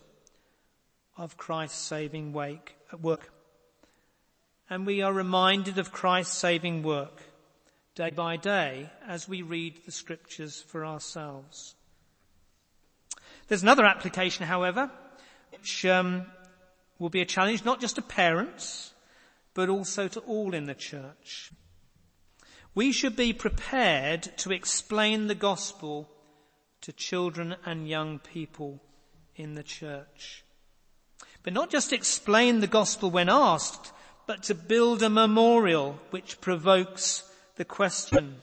[1.16, 3.32] of Christ's saving wake, work.
[4.68, 7.22] And we are reminded of Christ's saving work
[7.94, 11.74] day by day as we read the scriptures for ourselves.
[13.48, 14.90] There's another application, however,
[15.50, 16.26] which um,
[16.98, 18.92] will be a challenge not just to parents,
[19.54, 21.52] but also to all in the church.
[22.74, 26.08] We should be prepared to explain the gospel
[26.82, 28.80] to children and young people
[29.34, 30.44] in the church.
[31.42, 33.92] But not just explain the gospel when asked,
[34.26, 37.24] but to build a memorial which provokes
[37.56, 38.36] the question.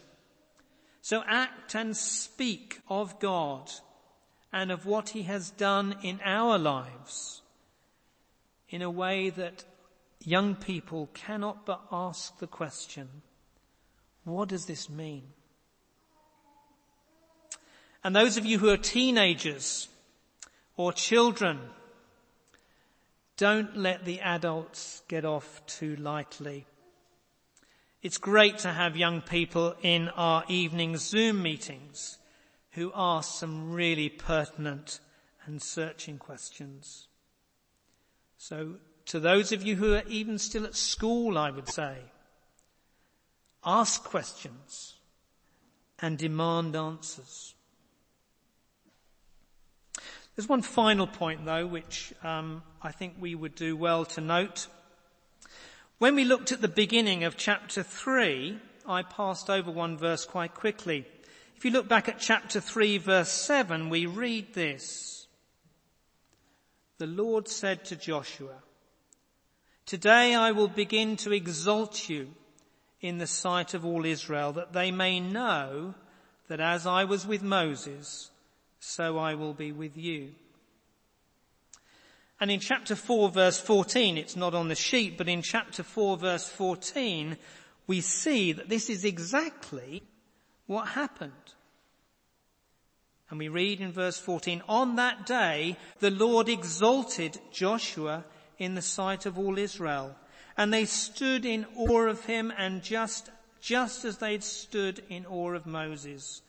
[1.02, 3.72] So act and speak of God
[4.52, 7.42] and of what he has done in our lives
[8.70, 9.64] in a way that
[10.24, 13.10] young people cannot but ask the question,
[14.24, 15.24] what does this mean?
[18.04, 19.88] And those of you who are teenagers
[20.76, 21.60] or children,
[23.38, 26.66] don't let the adults get off too lightly.
[28.02, 32.18] It's great to have young people in our evening Zoom meetings
[32.72, 35.00] who ask some really pertinent
[35.46, 37.08] and searching questions.
[38.38, 38.76] So
[39.08, 41.96] to those of you who are even still at school, I would say,
[43.66, 44.96] ask questions
[46.00, 47.56] and demand answers.
[50.36, 54.68] There's one final point though, which um, I think we would do well to note.
[55.98, 60.54] When we looked at the beginning of chapter three, I passed over one verse quite
[60.54, 61.06] quickly.
[61.56, 65.28] If you look back at chapter three verse seven, we read this.
[67.00, 68.62] The Lord said to Joshua,
[69.88, 72.34] Today I will begin to exalt you
[73.00, 75.96] in the sight of all Israel that they may know
[76.50, 78.30] that as I was with Moses,
[78.82, 80.32] so I will be with you.
[82.42, 86.18] And in chapter 4 verse 14, it's not on the sheet, but in chapter 4
[86.18, 87.38] verse 14,
[87.88, 90.04] we see that this is exactly
[90.66, 91.32] what happened.
[93.30, 98.26] And we read in verse 14, on that day, the Lord exalted Joshua
[98.58, 100.16] in the sight of all Israel.
[100.58, 103.30] And they stood in awe of him and just,
[103.62, 106.42] just as they'd stood in awe of Moses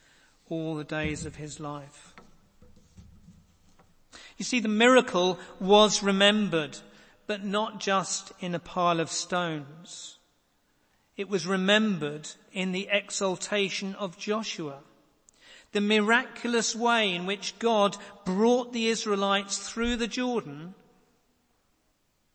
[0.49, 2.15] all the days of his life.
[4.39, 6.79] You see, the miracle was remembered,
[7.27, 10.19] but not just in a pile of stones.
[11.17, 14.79] It was remembered in the exaltation of Joshua.
[15.73, 20.75] The miraculous way in which God brought the Israelites through the Jordan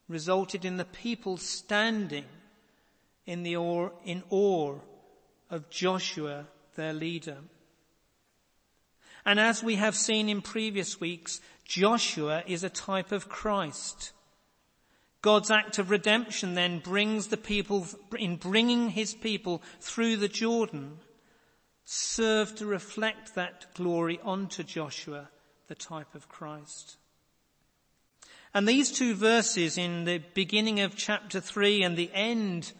[0.07, 2.25] resulted in the people standing
[3.25, 4.75] in, the awe, in awe
[5.49, 6.45] of Joshua,
[6.75, 7.37] their leader.
[9.25, 14.11] And as we have seen in previous weeks, Joshua is a type of Christ.
[15.21, 17.87] God's act of redemption then brings the people,
[18.19, 20.99] in bringing his people through the Jordan,
[21.85, 25.29] served to reflect that glory onto Joshua,
[25.67, 26.97] the type of Christ.
[28.53, 32.71] And these two verses in the beginning of chapter three and the end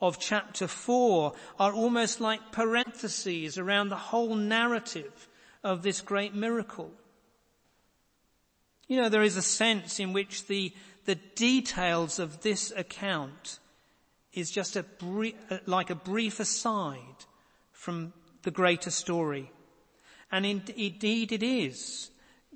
[0.00, 5.28] of chapter four are almost like parentheses around the whole narrative
[5.64, 6.90] of this great miracle.
[8.88, 10.74] You know, there is a sense in which the,
[11.06, 13.58] the details of this account
[14.34, 15.34] is just a brief,
[15.66, 17.24] like a brief aside
[17.70, 18.12] from
[18.42, 19.50] the greater story.
[20.30, 22.10] And indeed it is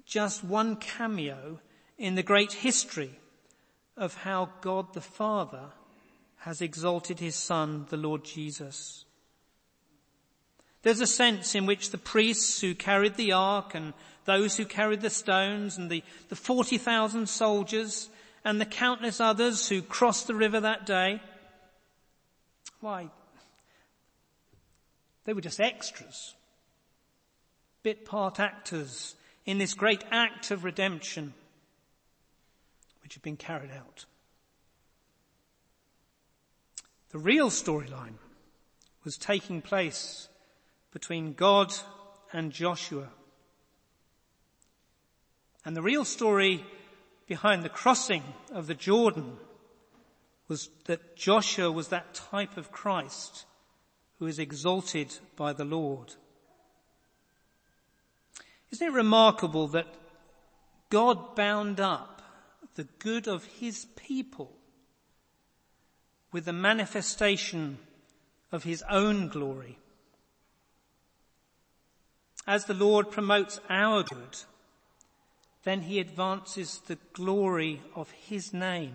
[0.04, 1.60] just one cameo
[1.98, 3.18] in the great history
[3.96, 5.70] of how God the Father
[6.38, 9.04] has exalted his Son, the Lord Jesus.
[10.82, 13.94] There's a sense in which the priests who carried the ark and
[14.24, 18.08] those who carried the stones and the, the 40,000 soldiers
[18.44, 21.20] and the countless others who crossed the river that day,
[22.80, 23.08] why,
[25.24, 26.34] they were just extras,
[27.82, 31.34] bit part actors in this great act of redemption
[33.06, 34.04] which had been carried out.
[37.10, 38.14] The real storyline
[39.04, 40.28] was taking place
[40.90, 41.72] between God
[42.32, 43.06] and Joshua.
[45.64, 46.64] And the real story
[47.28, 49.36] behind the crossing of the Jordan
[50.48, 53.44] was that Joshua was that type of Christ
[54.18, 56.16] who is exalted by the Lord.
[58.72, 59.94] Isn't it remarkable that
[60.90, 62.15] God bound up
[62.76, 64.52] the good of his people
[66.32, 67.78] with the manifestation
[68.52, 69.78] of his own glory.
[72.46, 74.38] As the Lord promotes our good,
[75.64, 78.94] then he advances the glory of his name.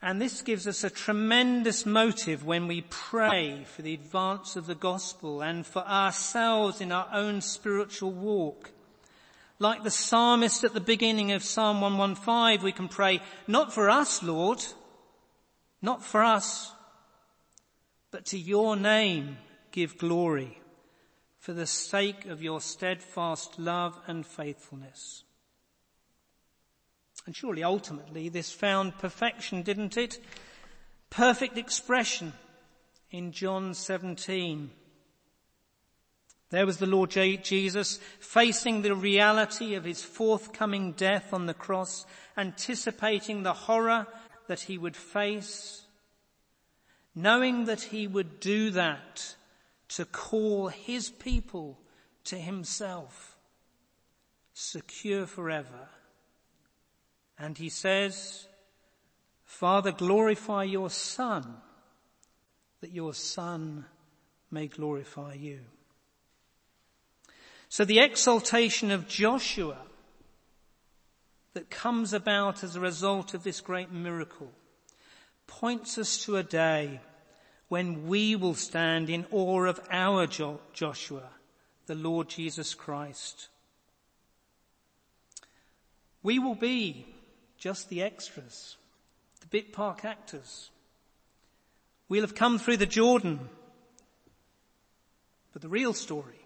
[0.00, 4.74] And this gives us a tremendous motive when we pray for the advance of the
[4.74, 8.70] gospel and for ourselves in our own spiritual walk.
[9.62, 14.20] Like the psalmist at the beginning of Psalm 115, we can pray, not for us,
[14.20, 14.60] Lord,
[15.80, 16.72] not for us,
[18.10, 19.38] but to your name
[19.70, 20.58] give glory,
[21.38, 25.22] for the sake of your steadfast love and faithfulness.
[27.24, 30.18] And surely ultimately this found perfection, didn't it?
[31.08, 32.32] Perfect expression
[33.12, 34.72] in John 17.
[36.52, 42.04] There was the Lord Jesus facing the reality of his forthcoming death on the cross,
[42.36, 44.06] anticipating the horror
[44.48, 45.86] that he would face,
[47.14, 49.34] knowing that he would do that
[49.88, 51.78] to call his people
[52.24, 53.38] to himself,
[54.52, 55.88] secure forever.
[57.38, 58.46] And he says,
[59.46, 61.54] Father, glorify your Son,
[62.82, 63.86] that your Son
[64.50, 65.60] may glorify you.
[67.72, 69.78] So the exaltation of Joshua
[71.54, 74.52] that comes about as a result of this great miracle
[75.46, 77.00] points us to a day
[77.68, 81.30] when we will stand in awe of our jo- Joshua,
[81.86, 83.48] the Lord Jesus Christ.
[86.22, 87.06] We will be
[87.56, 88.76] just the extras,
[89.40, 90.68] the bit park actors.
[92.10, 93.48] We'll have come through the Jordan,
[95.54, 96.41] but the real story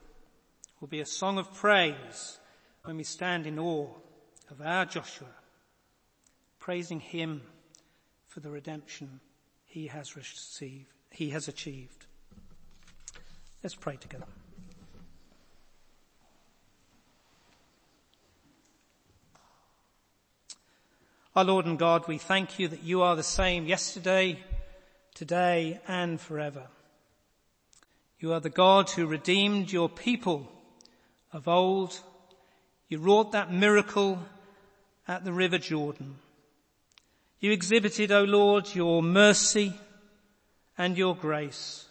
[0.81, 2.39] will be a song of praise
[2.85, 3.89] when we stand in awe
[4.51, 5.29] of our Joshua,
[6.59, 7.43] praising him
[8.27, 9.21] for the redemption
[9.65, 12.05] he has received he has achieved.
[13.63, 14.27] Let's pray together.
[21.35, 24.39] Our Lord and God, we thank you that you are the same yesterday,
[25.15, 26.67] today and forever.
[28.19, 30.51] You are the God who redeemed your people
[31.37, 32.01] of old.
[32.89, 34.19] You wrought that miracle
[35.07, 36.17] at the river Jordan.
[37.41, 39.75] You exhibited, O Lord, your mercy
[40.79, 41.89] and your grace,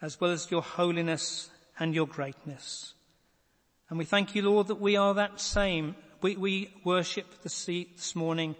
[0.00, 2.94] as well as your holiness and your greatness.
[3.90, 5.96] And we thank you, Lord, that we are that same.
[6.22, 8.54] We, we worship this morning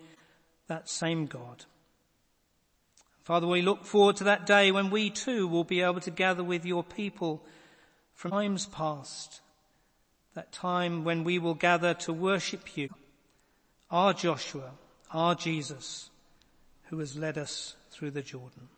[0.66, 1.66] that same God.
[3.22, 6.42] Father, we look forward to that day when we too will be able to gather
[6.42, 7.44] with your people
[8.12, 9.40] from times past.
[10.38, 12.90] That time when we will gather to worship you,
[13.90, 14.70] our Joshua,
[15.10, 16.10] our Jesus,
[16.90, 18.68] who has led us through the Jordan.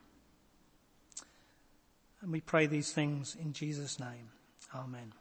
[2.22, 4.30] And we pray these things in Jesus' name.
[4.74, 5.12] Amen.